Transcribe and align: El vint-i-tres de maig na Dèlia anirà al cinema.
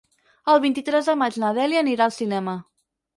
El 0.53 0.61
vint-i-tres 0.61 1.09
de 1.09 1.13
maig 1.23 1.37
na 1.43 1.51
Dèlia 1.57 1.83
anirà 1.87 2.07
al 2.09 2.15
cinema. 2.17 2.57